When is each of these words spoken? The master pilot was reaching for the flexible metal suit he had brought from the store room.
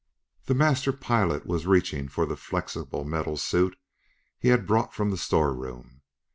The 0.45 0.55
master 0.55 0.91
pilot 0.93 1.45
was 1.45 1.67
reaching 1.67 2.07
for 2.07 2.25
the 2.25 2.35
flexible 2.35 3.03
metal 3.03 3.37
suit 3.37 3.77
he 4.39 4.47
had 4.47 4.65
brought 4.65 4.95
from 4.95 5.11
the 5.11 5.15
store 5.17 5.53
room. 5.53 6.01